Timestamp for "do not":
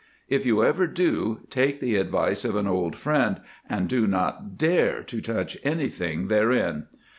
3.87-4.57